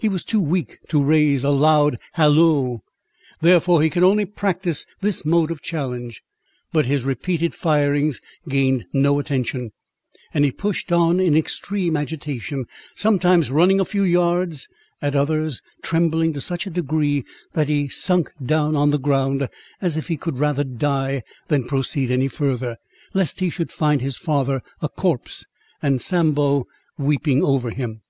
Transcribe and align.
He 0.00 0.08
was 0.08 0.24
too 0.24 0.40
weak 0.40 0.80
to 0.88 1.00
raise 1.00 1.44
a 1.44 1.50
loud 1.50 1.96
halloo, 2.14 2.78
therefore 3.40 3.82
he 3.82 3.88
could 3.88 4.02
only 4.02 4.24
practise 4.24 4.84
this 5.00 5.24
mode 5.24 5.52
of 5.52 5.62
challenge; 5.62 6.22
but 6.72 6.86
his 6.86 7.04
repeated 7.04 7.54
firings 7.54 8.20
gained 8.48 8.86
no 8.92 9.20
attention; 9.20 9.70
and 10.34 10.44
he 10.44 10.50
pushed 10.50 10.90
on 10.90 11.20
in 11.20 11.36
extreme 11.36 11.96
agitation, 11.96 12.66
sometimes 12.96 13.52
running 13.52 13.78
a 13.78 13.84
few 13.84 14.02
yards, 14.02 14.66
at 15.00 15.14
others 15.14 15.62
trembling 15.84 16.32
to 16.32 16.40
such 16.40 16.66
a 16.66 16.70
degree, 16.70 17.24
that 17.52 17.68
he 17.68 17.86
sunk 17.86 18.32
down 18.44 18.74
on 18.74 18.90
the 18.90 18.98
ground, 18.98 19.48
as 19.80 19.96
if 19.96 20.08
he 20.08 20.16
could 20.16 20.38
rather 20.38 20.64
die 20.64 21.22
than 21.46 21.62
proceed 21.62 22.10
any 22.10 22.26
further, 22.26 22.76
lest 23.14 23.38
he 23.38 23.48
should 23.48 23.70
find 23.70 24.00
his 24.00 24.18
father 24.18 24.62
a 24.82 24.88
corpse, 24.88 25.46
and 25.80 26.02
Sambo 26.02 26.66
weeping 26.98 27.44
over 27.44 27.70
him. 27.70 28.00